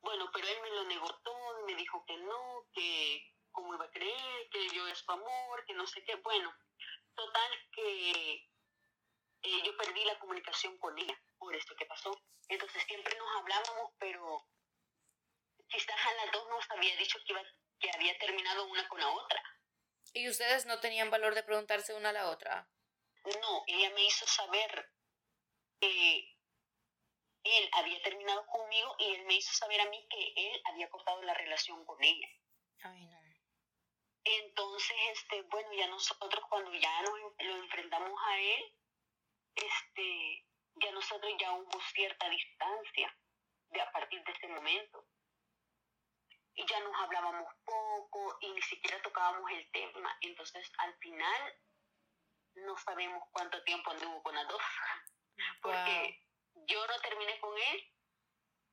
bueno 0.00 0.30
pero 0.32 0.46
él 0.46 0.58
me 0.62 0.70
lo 0.70 0.84
negó 0.84 1.08
todo 1.24 1.60
y 1.60 1.72
me 1.72 1.78
dijo 1.78 2.04
que 2.06 2.16
no 2.18 2.66
que 2.72 3.34
cómo 3.54 3.74
iba 3.74 3.84
a 3.86 3.90
creer, 3.90 4.48
que 4.50 4.68
yo 4.70 4.86
es 4.88 4.98
su 4.98 5.10
amor, 5.10 5.64
que 5.64 5.72
no 5.72 5.86
sé 5.86 6.04
qué. 6.04 6.16
Bueno, 6.16 6.52
total 7.14 7.50
que 7.72 8.34
eh, 9.42 9.62
yo 9.64 9.76
perdí 9.76 10.04
la 10.04 10.18
comunicación 10.18 10.76
con 10.78 10.98
ella 10.98 11.18
por 11.38 11.54
esto 11.54 11.74
que 11.76 11.86
pasó. 11.86 12.20
Entonces 12.48 12.82
siempre 12.82 13.16
nos 13.16 13.40
hablábamos, 13.40 13.92
pero 13.98 14.46
quizás 15.68 16.06
a 16.06 16.24
las 16.24 16.32
dos 16.32 16.46
nos 16.50 16.70
había 16.72 16.94
dicho 16.96 17.18
que, 17.24 17.32
iba, 17.32 17.42
que 17.78 17.90
había 17.94 18.18
terminado 18.18 18.66
una 18.66 18.86
con 18.88 19.00
la 19.00 19.08
otra. 19.08 19.42
¿Y 20.12 20.28
ustedes 20.28 20.66
no 20.66 20.80
tenían 20.80 21.10
valor 21.10 21.34
de 21.34 21.44
preguntarse 21.44 21.94
una 21.94 22.10
a 22.10 22.12
la 22.12 22.28
otra? 22.28 22.68
No, 23.24 23.64
ella 23.66 23.90
me 23.90 24.04
hizo 24.04 24.26
saber 24.26 24.90
que 25.80 26.34
él 27.44 27.70
había 27.72 28.02
terminado 28.02 28.46
conmigo 28.46 28.96
y 28.98 29.14
él 29.14 29.24
me 29.26 29.34
hizo 29.34 29.52
saber 29.52 29.80
a 29.80 29.88
mí 29.90 30.06
que 30.08 30.32
él 30.36 30.62
había 30.66 30.90
cortado 30.90 31.22
la 31.22 31.34
relación 31.34 31.84
con 31.84 32.02
ella. 32.02 32.28
Ay, 32.82 33.06
no. 33.06 33.24
Entonces, 34.24 34.96
este, 35.12 35.42
bueno, 35.42 35.72
ya 35.74 35.86
nosotros 35.88 36.44
cuando 36.48 36.72
ya 36.72 37.02
nos, 37.02 37.20
lo 37.40 37.56
enfrentamos 37.56 38.18
a 38.26 38.40
él, 38.40 38.74
este, 39.54 40.46
ya 40.76 40.90
nosotros 40.92 41.32
ya 41.38 41.52
hubo 41.52 41.80
cierta 41.92 42.28
distancia 42.30 43.14
de 43.68 43.80
a 43.82 43.92
partir 43.92 44.24
de 44.24 44.32
ese 44.32 44.48
momento. 44.48 45.06
Y 46.54 46.64
ya 46.66 46.80
nos 46.80 46.96
hablábamos 47.02 47.52
poco 47.64 48.38
y 48.40 48.50
ni 48.52 48.62
siquiera 48.62 49.02
tocábamos 49.02 49.50
el 49.50 49.70
tema. 49.72 50.16
Entonces, 50.22 50.72
al 50.78 50.96
final, 50.98 51.58
no 52.56 52.76
sabemos 52.78 53.22
cuánto 53.32 53.62
tiempo 53.64 53.90
anduvo 53.90 54.22
con 54.22 54.34
las 54.34 54.48
dos. 54.48 54.62
Porque 55.62 56.20
yo 56.66 56.86
no 56.86 57.00
terminé 57.00 57.38
con 57.40 57.56
él, 57.56 57.92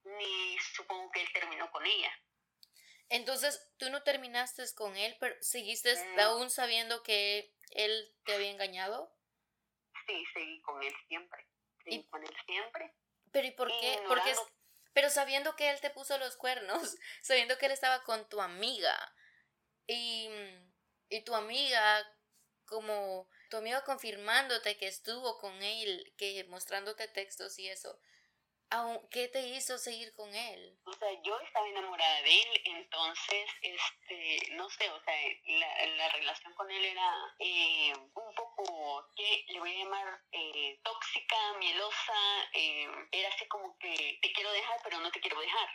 ni 0.03 0.59
supongo 0.59 1.11
que 1.11 1.21
él 1.21 1.33
terminó 1.33 1.71
con 1.71 1.85
ella. 1.85 2.11
Entonces, 3.09 3.69
tú 3.77 3.89
no 3.89 4.03
terminaste 4.03 4.63
con 4.75 4.95
él, 4.95 5.17
pero 5.19 5.35
seguiste 5.41 5.93
aún 6.21 6.49
sabiendo 6.49 7.03
que 7.03 7.53
él 7.71 8.15
te 8.23 8.35
había 8.35 8.51
engañado. 8.51 9.13
Sí, 10.07 10.25
seguí 10.33 10.61
con 10.61 10.81
él 10.81 10.93
siempre. 11.07 11.45
Seguí 11.83 12.07
con 12.07 12.23
él 12.23 12.35
siempre. 12.45 12.95
Pero 13.31 13.47
¿y 13.47 13.51
por 13.51 13.67
qué? 13.67 14.01
Porque, 14.07 14.33
pero 14.93 15.09
sabiendo 15.09 15.55
que 15.55 15.69
él 15.69 15.81
te 15.81 15.89
puso 15.89 16.17
los 16.17 16.37
cuernos, 16.37 16.97
sabiendo 17.21 17.57
que 17.57 17.65
él 17.65 17.71
estaba 17.73 18.03
con 18.03 18.27
tu 18.29 18.41
amiga 18.41 19.13
y, 19.87 20.29
y 21.09 21.21
tu 21.23 21.35
amiga 21.35 22.07
como 22.65 23.27
tu 23.51 23.57
amiga 23.57 23.83
confirmándote 23.83 24.77
que 24.77 24.87
estuvo 24.87 25.37
con 25.37 25.61
él, 25.61 26.11
que 26.17 26.43
mostrándote 26.45 27.07
textos 27.07 27.59
y 27.59 27.69
eso, 27.69 27.99
¿Qué 29.09 29.27
te 29.27 29.41
hizo 29.41 29.77
seguir 29.77 30.13
con 30.13 30.33
él? 30.33 30.79
O 30.85 30.93
sea, 30.93 31.09
yo 31.23 31.37
estaba 31.41 31.67
enamorada 31.67 32.21
de 32.21 32.41
él, 32.41 32.61
entonces, 32.63 33.49
este, 33.61 34.53
no 34.53 34.69
sé, 34.69 34.89
o 34.89 35.03
sea, 35.03 35.13
la, 35.59 35.85
la 35.97 36.09
relación 36.13 36.53
con 36.53 36.71
él 36.71 36.85
era 36.85 37.11
eh, 37.39 37.91
un 37.93 38.33
poco, 38.33 39.09
¿qué 39.17 39.43
le 39.49 39.59
voy 39.59 39.75
a 39.75 39.83
llamar? 39.83 40.21
Eh, 40.31 40.79
tóxica, 40.83 41.35
mielosa, 41.59 42.49
eh, 42.53 42.87
era 43.11 43.27
así 43.27 43.45
como 43.49 43.77
que 43.77 44.19
te 44.21 44.31
quiero 44.31 44.53
dejar, 44.53 44.79
pero 44.85 44.99
no 44.99 45.11
te 45.11 45.19
quiero 45.19 45.41
dejar. 45.41 45.69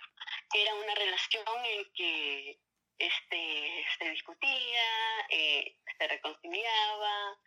Era 0.54 0.74
una 0.74 0.94
relación 0.94 1.44
en 1.66 1.92
que 1.92 2.58
este, 2.98 3.84
se 3.98 4.08
discutía, 4.08 5.28
se 5.28 6.08
reconciliaba, 6.08 7.38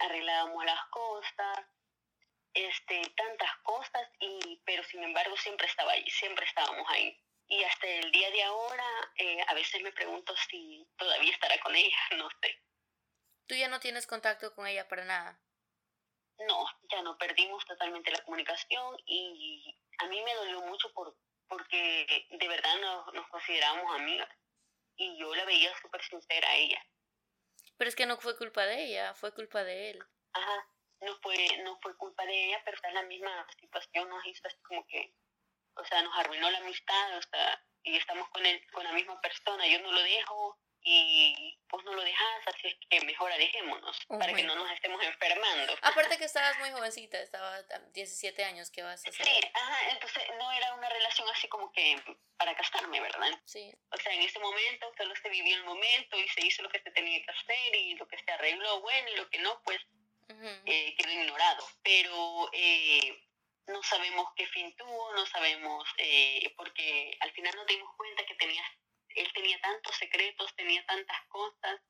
arreglábamos 0.00 0.64
las 0.64 0.80
cosas, 0.90 1.66
este, 2.54 3.02
tantas 3.16 3.50
cosas, 3.62 4.08
y, 4.20 4.60
pero 4.64 4.82
sin 4.84 5.02
embargo 5.02 5.36
siempre 5.36 5.66
estaba 5.66 5.92
ahí, 5.92 6.08
siempre 6.10 6.46
estábamos 6.46 6.86
ahí. 6.90 7.20
Y 7.48 7.62
hasta 7.62 7.86
el 7.86 8.10
día 8.10 8.30
de 8.30 8.42
ahora, 8.42 8.84
eh, 9.16 9.44
a 9.46 9.54
veces 9.54 9.80
me 9.82 9.92
pregunto 9.92 10.34
si 10.48 10.86
todavía 10.96 11.32
estará 11.32 11.58
con 11.60 11.74
ella, 11.76 11.96
no 12.16 12.28
sé. 12.42 12.58
¿Tú 13.46 13.54
ya 13.54 13.68
no 13.68 13.78
tienes 13.78 14.06
contacto 14.06 14.54
con 14.54 14.66
ella 14.66 14.88
para 14.88 15.04
nada? 15.04 15.40
No, 16.38 16.66
ya 16.90 17.02
no, 17.02 17.16
perdimos 17.16 17.64
totalmente 17.64 18.10
la 18.10 18.22
comunicación 18.24 18.96
y 19.06 19.74
a 19.98 20.06
mí 20.06 20.20
me 20.22 20.34
dolió 20.34 20.60
mucho 20.62 20.92
por, 20.92 21.16
porque 21.48 22.26
de 22.30 22.48
verdad 22.48 22.76
nos, 22.80 23.14
nos 23.14 23.26
considerábamos 23.28 23.94
amigas 24.00 24.28
y 24.96 25.18
yo 25.18 25.34
la 25.34 25.44
veía 25.44 25.74
súper 25.80 26.02
sincera 26.02 26.48
a 26.48 26.56
ella. 26.56 26.84
Pero 27.76 27.88
es 27.88 27.96
que 27.96 28.06
no 28.06 28.16
fue 28.18 28.36
culpa 28.36 28.64
de 28.64 28.84
ella, 28.84 29.14
fue 29.14 29.32
culpa 29.32 29.62
de 29.64 29.90
él. 29.90 30.04
Ajá, 30.32 30.68
no 31.00 31.14
fue, 31.22 31.36
no 31.62 31.78
fue 31.80 31.96
culpa 31.96 32.24
de 32.24 32.46
ella, 32.46 32.62
pero 32.64 32.76
es 32.82 32.94
la 32.94 33.02
misma 33.02 33.46
situación 33.60 34.08
nos 34.08 34.24
hizo 34.26 34.42
así 34.46 34.56
como 34.62 34.86
que, 34.86 35.14
o 35.76 35.84
sea, 35.84 36.02
nos 36.02 36.16
arruinó 36.18 36.50
la 36.50 36.58
amistad, 36.58 37.18
o 37.18 37.22
sea, 37.22 37.62
y 37.82 37.96
estamos 37.96 38.28
con, 38.30 38.44
él, 38.44 38.60
con 38.72 38.84
la 38.84 38.92
misma 38.92 39.20
persona, 39.20 39.66
yo 39.66 39.80
no 39.80 39.92
lo 39.92 40.02
dejo 40.02 40.58
y 40.88 41.58
pues 41.68 41.84
no 41.84 41.92
lo 41.94 42.02
dejas, 42.02 42.46
así 42.46 42.68
es 42.68 42.76
que 42.88 43.00
mejor 43.04 43.32
alejémonos 43.32 43.98
para 44.06 44.32
que 44.32 44.44
no 44.44 44.54
nos 44.54 44.70
estemos 44.70 45.02
enfermando. 45.02 45.74
Aparte 45.82 46.16
que 46.16 46.26
estabas 46.26 46.56
muy 46.60 46.70
jovencita, 46.70 47.18
estaba 47.20 47.60
17 47.92 48.44
años, 48.44 48.70
que 48.70 48.82
vas 48.82 49.04
a 49.04 49.10
hacer? 49.10 49.26
Sí, 49.26 49.40
ajá, 49.52 49.90
entonces 49.90 50.22
no 50.38 50.52
era 50.52 50.74
una 50.74 50.88
relación 50.88 51.28
así 51.30 51.48
como 51.48 51.72
que 51.72 52.00
para 52.36 52.54
casarme, 52.54 53.00
¿verdad? 53.00 53.32
Sí. 53.46 53.74
O 53.90 53.96
sea, 53.96 54.12
en 54.12 54.22
ese 54.22 54.38
momento 54.38 54.92
solo 54.96 55.12
se 55.16 55.28
vivió 55.28 55.56
el 55.56 55.64
momento 55.64 56.16
y 56.18 56.28
se 56.28 56.46
hizo 56.46 56.62
lo 56.62 56.68
que 56.68 56.80
se 56.80 56.92
tenía 56.92 57.20
que 57.20 57.32
hacer 57.32 57.74
y 57.74 57.96
lo 57.96 58.06
que 58.06 58.18
se 58.18 58.30
arregló, 58.30 58.80
bueno, 58.80 59.08
y 59.10 59.16
lo 59.16 59.28
que 59.28 59.38
no, 59.40 59.60
pues 59.64 59.80
eh, 60.66 60.94
quedó 60.96 61.10
ignorado. 61.10 61.66
Pero 61.82 62.48
eh, 62.52 63.26
no 63.66 63.82
sabemos 63.82 64.28
qué 64.36 64.46
fin 64.46 64.72
tuvo, 64.76 65.12
no 65.14 65.26
sabemos, 65.26 65.88
eh, 65.98 66.54
porque 66.56 67.16
al 67.18 67.32
final 67.32 67.56
nos 67.56 67.66
dimos 67.66 67.90
cuenta 67.96 68.24
que 68.24 68.36
tenía, 68.36 68.62
él 69.16 69.32
tenía 69.32 69.60
tantos 69.60 69.96
secretos, 69.96 70.54
tenía 70.56 70.84
tantas 70.86 71.26
cosas, 71.28 71.80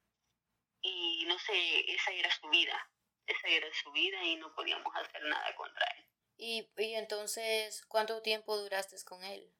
y 0.82 1.24
no 1.26 1.38
sé, 1.38 1.92
esa 1.92 2.12
era 2.12 2.30
su 2.30 2.48
vida, 2.48 2.90
esa 3.26 3.48
era 3.48 3.66
su 3.74 3.90
vida 3.92 4.22
y 4.22 4.36
no 4.36 4.54
podíamos 4.54 4.94
hacer 4.94 5.22
nada 5.24 5.54
contra 5.56 5.86
él. 5.96 6.04
¿Y, 6.38 6.68
y 6.76 6.94
entonces 6.94 7.84
cuánto 7.86 8.22
tiempo 8.22 8.56
duraste 8.56 8.96
con 9.04 9.24
él? 9.24 9.52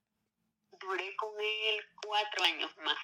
Duré 0.71 1.17
con 1.17 1.35
él 1.41 1.85
cuatro 2.03 2.45
años 2.45 2.77
más. 2.79 2.99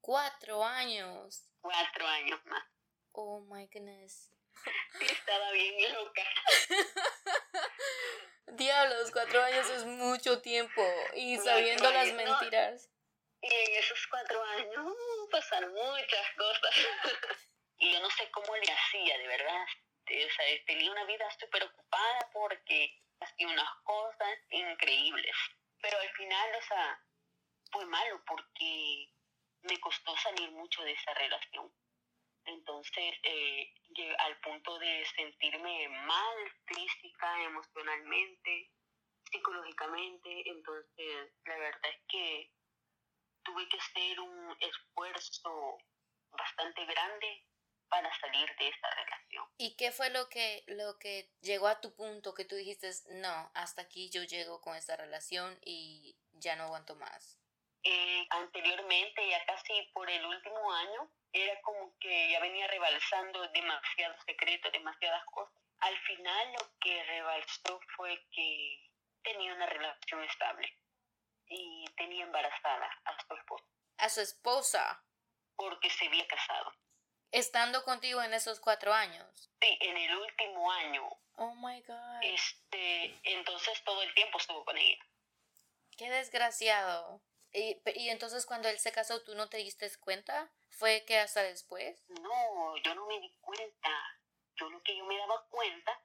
¿Cuatro 0.00 0.64
años? 0.64 1.44
Cuatro 1.60 2.06
años 2.06 2.40
más. 2.46 2.64
Oh 3.12 3.40
my 3.40 3.66
goodness. 3.66 4.30
Estaba 5.00 5.50
bien 5.50 5.92
loca. 5.92 6.22
Diablos, 8.46 9.10
cuatro 9.12 9.42
años 9.42 9.68
es 9.70 9.84
mucho 9.84 10.40
tiempo. 10.40 10.82
Y 11.14 11.36
sabiendo 11.38 11.90
las 11.90 12.12
mentiras. 12.14 12.88
Y 13.40 13.54
en 13.54 13.74
esos 13.76 14.06
cuatro 14.08 14.42
años 14.42 14.92
pasaron 15.30 15.72
muchas 15.72 16.34
cosas. 16.36 16.74
y 17.78 17.92
yo 17.92 18.00
no 18.00 18.10
sé 18.10 18.30
cómo 18.30 18.56
le 18.56 18.72
hacía, 18.72 19.18
de 19.18 19.26
verdad. 19.28 19.66
O 20.06 20.30
sea, 20.30 20.64
tenía 20.66 20.90
una 20.90 21.04
vida 21.04 21.30
súper 21.38 21.64
ocupada 21.64 22.30
porque 22.32 22.98
hacía 23.20 23.48
unas 23.48 23.70
cosas 23.84 24.38
increíbles. 24.50 25.36
Pero 25.80 25.98
al 25.98 26.10
final, 26.10 26.50
o 26.56 26.62
sea, 26.62 27.00
fue 27.70 27.84
malo 27.86 28.22
porque 28.26 29.12
me 29.62 29.78
costó 29.80 30.16
salir 30.16 30.50
mucho 30.50 30.82
de 30.82 30.92
esa 30.92 31.14
relación. 31.14 31.72
Entonces, 32.44 33.14
eh, 33.22 33.74
al 34.18 34.40
punto 34.40 34.78
de 34.78 35.04
sentirme 35.16 35.88
mal 35.88 36.52
física, 36.66 37.42
emocionalmente, 37.44 38.70
psicológicamente. 39.30 40.48
Entonces, 40.48 41.32
la 41.44 41.58
verdad 41.58 41.90
es 41.90 42.00
que 42.08 42.50
tuve 43.48 43.68
que 43.68 43.78
hacer 43.78 44.20
un 44.20 44.56
esfuerzo 44.60 45.78
bastante 46.30 46.84
grande 46.84 47.44
para 47.88 48.14
salir 48.20 48.54
de 48.58 48.68
esta 48.68 48.90
relación. 48.90 49.44
¿Y 49.56 49.76
qué 49.76 49.90
fue 49.92 50.10
lo 50.10 50.28
que, 50.28 50.64
lo 50.66 50.98
que 50.98 51.30
llegó 51.40 51.68
a 51.68 51.80
tu 51.80 51.94
punto 51.94 52.34
que 52.34 52.44
tú 52.44 52.54
dijiste, 52.54 52.90
no, 53.12 53.50
hasta 53.54 53.82
aquí 53.82 54.10
yo 54.10 54.22
llego 54.24 54.60
con 54.60 54.76
esta 54.76 54.96
relación 54.96 55.58
y 55.64 56.14
ya 56.32 56.56
no 56.56 56.64
aguanto 56.64 56.96
más? 56.96 57.40
Eh, 57.82 58.26
anteriormente, 58.30 59.26
ya 59.28 59.44
casi 59.46 59.72
por 59.94 60.10
el 60.10 60.24
último 60.24 60.72
año, 60.72 61.10
era 61.32 61.60
como 61.62 61.96
que 61.98 62.30
ya 62.30 62.40
venía 62.40 62.66
rebalsando 62.66 63.48
demasiados 63.48 64.22
secretos, 64.26 64.72
demasiadas 64.72 65.24
cosas. 65.26 65.54
Al 65.80 65.96
final 66.00 66.52
lo 66.52 66.78
que 66.80 67.02
rebalsó 67.04 67.80
fue 67.96 68.20
que 68.32 68.90
tenía 69.22 69.54
una 69.54 69.66
relación 69.66 70.22
estable 70.24 70.76
y 71.46 71.84
tenía 71.96 72.24
embarazada 72.24 72.90
a. 73.04 73.17
¿A 74.08 74.10
su 74.10 74.22
esposa? 74.22 75.04
porque 75.54 75.90
se 75.90 76.06
había 76.06 76.26
casado. 76.26 76.72
Estando 77.30 77.84
contigo 77.84 78.22
en 78.22 78.32
esos 78.32 78.58
cuatro 78.58 78.94
años. 78.94 79.50
Sí, 79.60 79.76
en 79.82 79.98
el 79.98 80.16
último 80.16 80.72
año. 80.72 81.06
Oh 81.36 81.54
my 81.56 81.82
God. 81.82 82.22
Este, 82.22 83.20
entonces 83.24 83.84
todo 83.84 84.00
el 84.00 84.14
tiempo 84.14 84.38
estuvo 84.38 84.64
con 84.64 84.78
ella. 84.78 85.04
Qué 85.98 86.08
desgraciado. 86.08 87.20
Y, 87.52 87.76
y 87.96 88.08
entonces 88.08 88.46
cuando 88.46 88.70
él 88.70 88.78
se 88.78 88.92
casó, 88.92 89.22
¿tú 89.24 89.34
no 89.34 89.50
te 89.50 89.58
diste 89.58 89.94
cuenta? 90.00 90.50
¿Fue 90.70 91.04
que 91.04 91.18
hasta 91.18 91.42
después? 91.42 92.02
No, 92.08 92.76
yo 92.78 92.94
no 92.94 93.06
me 93.08 93.20
di 93.20 93.30
cuenta. 93.42 93.90
Yo 94.54 94.70
lo 94.70 94.82
que 94.84 94.96
yo 94.96 95.04
me 95.04 95.18
daba 95.18 95.46
cuenta 95.50 96.00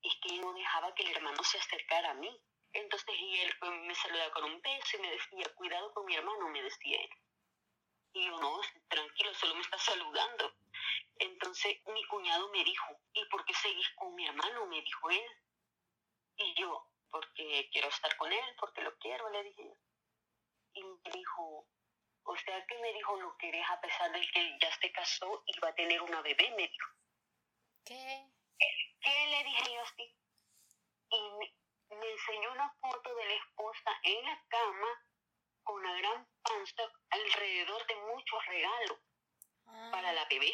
es 0.00 0.14
que 0.22 0.38
no 0.38 0.54
dejaba 0.54 0.94
que 0.94 1.02
el 1.02 1.10
hermano 1.10 1.44
se 1.44 1.58
acercara 1.58 2.12
a 2.12 2.14
mí. 2.14 2.42
Entonces 2.72 3.14
y 3.18 3.40
él 3.40 3.54
pues, 3.58 3.70
me 3.70 3.94
saludaba 3.94 4.32
con 4.32 4.44
un 4.44 4.60
beso 4.60 4.96
y 4.96 5.00
me 5.00 5.10
decía, 5.10 5.54
cuidado 5.54 5.92
con 5.92 6.06
mi 6.06 6.14
hermano, 6.14 6.48
me 6.48 6.62
decía 6.62 7.00
él. 7.00 7.10
Y 8.14 8.26
yo, 8.26 8.38
no, 8.40 8.60
tranquilo, 8.88 9.34
solo 9.34 9.54
me 9.54 9.60
está 9.62 9.78
saludando. 9.78 10.54
Entonces 11.18 11.78
mi 11.86 12.04
cuñado 12.06 12.48
me 12.50 12.64
dijo, 12.64 12.86
¿y 13.12 13.24
por 13.26 13.44
qué 13.44 13.54
seguís 13.54 13.88
con 13.96 14.14
mi 14.14 14.26
hermano? 14.26 14.66
Me 14.66 14.80
dijo 14.82 15.10
él. 15.10 15.30
Y 16.36 16.54
yo, 16.54 16.88
porque 17.10 17.68
quiero 17.72 17.88
estar 17.88 18.16
con 18.16 18.32
él, 18.32 18.56
porque 18.58 18.82
lo 18.82 18.96
quiero, 18.98 19.28
le 19.30 19.44
dije. 19.44 19.74
Y 20.74 20.82
me 20.82 21.10
dijo, 21.12 21.66
o 22.24 22.36
sea 22.36 22.66
que 22.66 22.78
me 22.78 22.92
dijo, 22.92 23.16
lo 23.20 23.36
querés 23.36 23.68
a 23.68 23.80
pesar 23.80 24.12
de 24.12 24.20
que 24.32 24.58
ya 24.60 24.74
se 24.80 24.92
casó 24.92 25.42
y 25.46 25.58
va 25.60 25.68
a 25.68 25.74
tener 25.74 26.00
una 26.00 26.22
bebé, 26.22 26.50
me 26.56 26.68
dijo. 26.68 26.90
¿Qué? 27.84 28.28
¿Qué 29.00 29.26
le 29.26 29.44
dije 29.44 29.74
yo 29.74 29.82
así? 29.82 30.16
Y 31.10 31.30
me, 31.38 31.61
me 32.02 32.10
enseñó 32.10 32.52
una 32.52 32.68
foto 32.80 33.14
de 33.14 33.24
la 33.26 33.34
esposa 33.34 34.00
en 34.02 34.24
la 34.24 34.44
cama 34.48 34.88
con 35.62 35.76
una 35.76 35.96
gran 35.98 36.28
panza 36.42 36.82
alrededor 37.10 37.86
de 37.86 37.94
muchos 37.94 38.46
regalos 38.46 38.98
para 39.64 40.08
Ah, 40.08 40.12
la 40.12 40.24
bebé. 40.26 40.52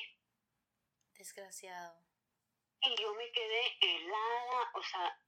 desgraciado. 1.14 2.04
Y 2.82 2.94
yo 3.02 3.12
me 3.14 3.32
quedé 3.32 3.76
helada, 3.80 4.70
o 4.74 4.82
sea, 4.84 5.20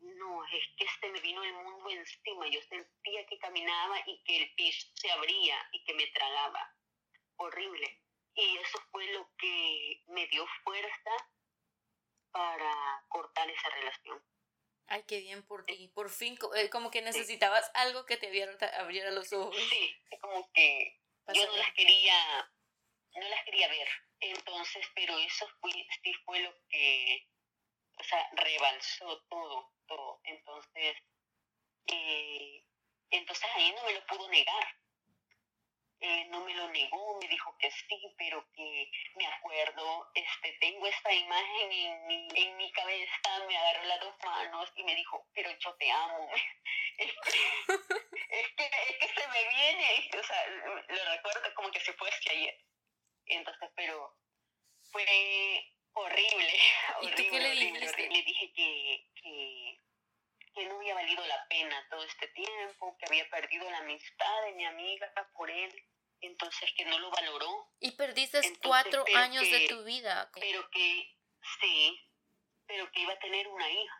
no, 0.00 0.44
es 0.44 0.64
que 0.76 0.86
se 1.00 1.08
me 1.08 1.20
vino 1.20 1.42
el 1.42 1.54
mundo 1.54 1.90
encima. 1.90 2.46
Yo 2.46 2.60
sentía 2.62 3.26
que 3.26 3.38
caminaba 3.38 3.98
y 4.06 4.22
que 4.22 4.36
el 4.36 4.54
piso 4.54 4.86
se 4.94 5.10
abría 5.10 5.56
y 5.72 5.82
que 5.84 5.94
me 5.94 6.06
tragaba. 6.08 6.72
Horrible. 7.36 8.00
Y 8.34 8.58
eso 8.58 8.78
fue 8.92 9.06
lo 9.12 9.28
que 9.38 10.04
me 10.08 10.26
dio 10.28 10.46
fuerza 10.62 11.10
para 12.30 13.04
cortar 13.08 13.50
esa 13.50 13.68
relación. 13.70 14.22
Ay, 14.88 15.04
qué 15.06 15.20
bien 15.20 15.42
por 15.46 15.66
ti. 15.66 15.88
Por 15.94 16.10
fin, 16.10 16.38
eh, 16.56 16.70
como 16.70 16.90
que 16.90 17.02
necesitabas 17.02 17.70
algo 17.74 18.06
que 18.06 18.16
te 18.16 18.26
abriera, 18.26 18.56
abriera 18.80 19.10
los 19.10 19.32
ojos. 19.32 19.54
Sí, 19.68 19.96
es 20.10 20.18
como 20.18 20.50
que 20.52 20.98
yo 21.34 21.46
no 21.46 21.56
las 21.58 21.72
quería, 21.74 22.50
no 23.14 23.28
las 23.28 23.44
quería 23.44 23.68
ver. 23.68 23.88
Entonces, 24.20 24.86
pero 24.94 25.18
eso 25.18 25.46
fue, 25.60 25.72
sí 26.02 26.14
fue 26.24 26.40
lo 26.40 26.54
que, 26.70 27.28
o 27.98 28.02
sea, 28.02 28.28
rebalsó 28.32 29.20
todo, 29.28 29.72
todo. 29.86 30.20
Entonces, 30.24 30.96
eh, 31.88 32.64
entonces 33.10 33.48
ahí 33.54 33.72
no 33.72 33.84
me 33.84 33.92
lo 33.92 34.06
pudo 34.06 34.28
negar. 34.30 34.74
Eh, 36.00 36.26
no 36.30 36.44
me 36.44 36.54
lo 36.54 36.68
negó, 36.68 37.18
me 37.20 37.26
dijo 37.26 37.56
que 37.58 37.68
sí, 37.72 38.14
pero 38.16 38.46
que 38.52 38.88
me 39.16 39.26
acuerdo, 39.26 40.08
este, 40.14 40.52
tengo 40.60 40.86
esta 40.86 41.12
imagen 41.12 41.72
en 41.72 42.06
mi, 42.06 42.28
en 42.34 42.56
mi 42.56 42.70
cabeza, 42.70 43.44
me 43.48 43.56
agarró 43.56 43.82
las 43.84 44.00
dos 44.00 44.14
manos 44.24 44.72
y 44.76 44.84
me 44.84 44.94
dijo, 44.94 45.26
pero 45.34 45.50
yo 45.58 45.74
te 45.74 45.90
amo. 45.90 46.30
es, 46.98 47.12
que, 47.12 47.30
es, 48.30 48.48
que, 48.56 48.64
es 48.64 48.96
que 48.96 49.20
se 49.20 49.28
me 49.28 49.48
viene, 49.48 50.10
o 50.20 50.22
sea, 50.22 50.46
lo 50.46 51.04
recuerdo 51.16 51.54
como 51.54 51.70
que 51.72 51.80
se 51.80 51.92
fue 51.94 52.08
hacia 52.08 52.30
ayer. 52.30 52.64
Entonces, 53.26 53.68
pero 53.74 54.16
fue 54.92 55.04
horrible, 55.94 56.52
¿Y 57.02 57.06
horrible, 57.06 57.16
tú 57.16 57.30
qué 57.30 57.40
le 57.40 57.50
horrible, 57.50 57.88
horrible. 57.88 58.16
Le 58.16 58.22
dije 58.22 58.52
que, 58.52 59.06
que, 59.20 59.80
que 60.54 60.66
no 60.66 60.76
había 60.76 60.94
valido 60.94 61.26
la 61.26 61.46
pena 61.48 61.86
todo 61.90 62.04
este 62.04 62.28
tiempo, 62.28 62.96
que 62.98 63.06
había 63.06 63.28
perdido 63.30 63.68
la 63.68 63.78
amistad 63.78 64.42
de 64.44 64.52
mi 64.52 64.64
amiga 64.64 65.12
por 65.34 65.50
él, 65.50 65.84
entonces 66.20 66.72
que 66.76 66.84
no 66.84 66.98
lo 66.98 67.10
valoró, 67.10 67.68
Y 67.80 67.92
perdiste 67.92 68.38
Entonces, 68.38 68.58
cuatro 68.62 69.04
años 69.14 69.42
de 69.42 69.58
que- 69.60 69.68
tu 69.68 69.84
vida. 69.84 70.30
pero 70.34 70.68
que 70.70 71.16
sí, 71.60 72.00
pero 72.66 72.90
que 72.90 73.00
iba 73.00 73.12
a 73.12 73.18
tener 73.18 73.46
una 73.48 73.70
hija, 73.70 73.98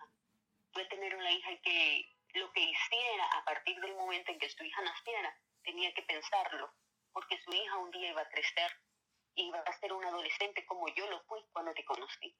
iba 0.74 0.82
a 0.84 0.88
tener 0.88 1.14
una 1.14 1.30
hija 1.32 1.52
y 1.52 1.58
que 1.60 2.14
lo 2.34 2.52
que 2.52 2.60
hiciera 2.60 3.24
a 3.32 3.44
partir 3.44 3.78
del 3.80 3.94
momento 3.94 4.32
en 4.32 4.38
que 4.38 4.48
su 4.50 4.62
hija 4.64 4.82
naciera, 4.82 5.36
tenía 5.62 5.92
que 5.94 6.02
pensarlo, 6.02 6.72
porque 7.12 7.40
su 7.42 7.52
hija 7.52 7.76
un 7.78 7.90
día 7.90 8.10
iba 8.10 8.22
a 8.22 8.28
crecer, 8.28 8.70
iba 9.34 9.58
a 9.60 9.78
ser 9.78 9.92
una 9.92 10.08
adolescente 10.08 10.64
como 10.66 10.88
yo 10.94 11.06
lo 11.08 11.22
fui 11.24 11.40
cuando 11.52 11.72
te 11.74 11.84
conocí. 11.84 12.36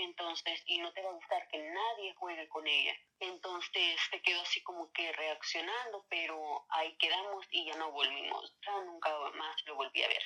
Entonces, 0.00 0.62
y 0.66 0.78
no 0.78 0.92
te 0.92 1.02
va 1.02 1.10
a 1.10 1.14
gustar 1.14 1.48
que 1.48 1.58
nadie 1.58 2.14
juegue 2.14 2.48
con 2.48 2.64
ella. 2.66 2.94
Entonces 3.18 4.00
se 4.10 4.22
quedó 4.22 4.40
así 4.42 4.62
como 4.62 4.92
que 4.92 5.10
reaccionando, 5.12 6.06
pero 6.08 6.66
ahí 6.70 6.96
quedamos 6.98 7.44
y 7.50 7.66
ya 7.66 7.76
no 7.76 7.90
volvimos. 7.90 8.54
Ya 8.64 8.80
nunca 8.82 9.10
más 9.34 9.56
lo 9.66 9.74
volví 9.74 10.02
a 10.04 10.08
ver. 10.08 10.22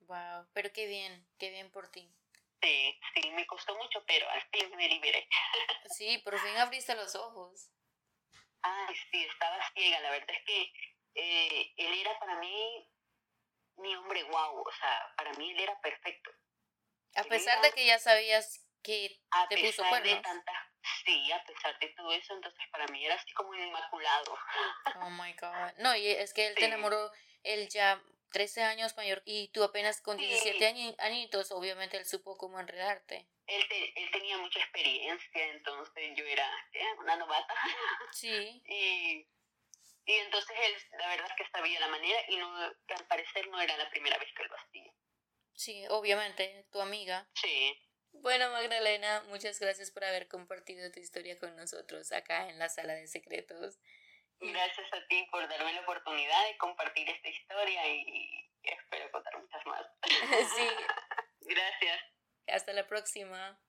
Wow, 0.00 0.48
pero 0.52 0.72
qué 0.72 0.86
bien, 0.86 1.24
qué 1.38 1.50
bien 1.50 1.70
por 1.70 1.88
ti. 1.88 2.12
Sí, 2.60 3.00
sí, 3.14 3.30
me 3.30 3.46
costó 3.46 3.76
mucho, 3.76 4.04
pero 4.06 4.28
al 4.28 4.42
fin 4.50 4.76
me 4.76 4.88
liberé. 4.88 5.28
Sí, 5.96 6.18
por 6.18 6.36
fin 6.38 6.56
abriste 6.56 6.96
los 6.96 7.14
ojos. 7.14 7.70
Ay, 8.62 8.94
sí, 9.10 9.24
estaba 9.24 9.56
ciega. 9.72 10.00
La 10.00 10.10
verdad 10.10 10.30
es 10.30 10.44
que 10.44 10.72
eh, 11.14 11.74
él 11.76 11.94
era 12.00 12.18
para 12.18 12.40
mí 12.40 12.90
mi 13.76 13.94
hombre 13.94 14.24
guau. 14.24 14.62
O 14.66 14.72
sea, 14.72 15.14
para 15.16 15.32
mí 15.34 15.52
él 15.52 15.60
era 15.60 15.80
perfecto. 15.80 16.32
A 17.14 17.22
Sí, 17.22 17.28
pesar 17.28 17.60
de 17.62 17.72
que 17.72 17.86
ya 17.86 17.98
sabías 17.98 18.64
que 18.82 19.18
A 19.30 19.48
te 19.48 19.56
puso 19.58 19.82
pesar 19.82 20.02
de 20.02 20.10
cuernos. 20.10 20.22
tantas... 20.22 20.54
Sí, 21.04 21.32
a 21.32 21.42
pesar 21.44 21.78
de 21.80 21.88
todo 21.88 22.12
eso, 22.12 22.34
entonces 22.34 22.60
para 22.70 22.86
mí 22.88 23.04
era 23.04 23.14
así 23.14 23.32
como 23.32 23.54
inmaculado. 23.54 24.38
Oh 25.02 25.10
my 25.10 25.32
god. 25.34 25.72
No, 25.78 25.94
y 25.96 26.06
es 26.08 26.32
que 26.32 26.46
él 26.48 26.54
te 26.54 26.60
Sí. 26.60 26.66
enamoró, 26.66 27.10
él 27.42 27.68
ya 27.68 28.02
13 28.30 28.62
años 28.62 28.96
mayor 28.96 29.22
y 29.24 29.48
tú 29.48 29.64
apenas 29.64 30.00
con 30.00 30.16
Sí. 30.18 30.26
17 30.26 30.66
añi- 30.68 30.94
añitos, 30.98 31.50
obviamente 31.50 31.96
él 31.96 32.06
supo 32.06 32.36
cómo 32.36 32.58
enredarte. 32.60 33.28
Él, 33.46 33.66
te- 33.68 34.02
él 34.02 34.10
tenía 34.10 34.36
mucha 34.38 34.58
experiencia, 34.60 35.44
entonces 35.46 36.10
yo 36.16 36.24
era 36.24 36.46
eh, 36.72 36.92
una 36.98 37.16
novata. 37.16 37.54
Sí, 38.12 38.62
y, 38.66 39.26
y 40.06 40.12
entonces 40.18 40.56
él, 40.62 40.98
la 40.98 41.08
verdad 41.08 41.26
es 41.30 41.36
que 41.36 41.50
sabía 41.50 41.80
la 41.80 41.88
manera 41.88 42.18
y 42.28 42.36
no, 42.36 42.54
al 42.56 43.06
parecer 43.08 43.48
no 43.48 43.60
era 43.60 43.76
la 43.76 43.88
primera 43.90 44.16
vez 44.18 44.28
que 44.34 44.44
lo 44.44 44.56
hacía. 44.56 44.92
Sí, 45.58 45.84
obviamente, 45.90 46.64
tu 46.70 46.80
amiga. 46.80 47.28
Sí. 47.34 47.76
Bueno, 48.12 48.50
Magdalena, 48.50 49.22
muchas 49.28 49.60
gracias 49.60 49.90
por 49.90 50.04
haber 50.04 50.28
compartido 50.28 50.90
tu 50.90 51.00
historia 51.00 51.38
con 51.38 51.54
nosotros 51.56 52.10
acá 52.12 52.48
en 52.48 52.58
la 52.58 52.68
sala 52.68 52.94
de 52.94 53.06
secretos. 53.06 53.78
Gracias 54.40 54.92
a 54.92 55.06
ti 55.08 55.26
por 55.30 55.48
darme 55.48 55.72
la 55.72 55.80
oportunidad 55.80 56.46
de 56.48 56.56
compartir 56.58 57.08
esta 57.08 57.28
historia 57.28 57.86
y 57.88 58.50
espero 58.62 59.10
contar 59.10 59.38
muchas 59.40 59.66
más. 59.66 59.86
sí, 60.56 60.68
Gracias. 61.40 62.00
hasta 62.46 62.72
la 62.72 62.86
próxima. 62.86 63.60